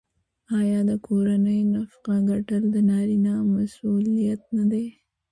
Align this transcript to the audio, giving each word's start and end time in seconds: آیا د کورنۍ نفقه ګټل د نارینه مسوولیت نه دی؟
آیا 0.59 0.79
د 0.89 0.91
کورنۍ 1.05 1.59
نفقه 1.73 2.15
ګټل 2.29 2.63
د 2.73 2.77
نارینه 2.89 3.33
مسوولیت 3.53 4.41
نه 4.57 4.63
دی؟ 4.71 4.85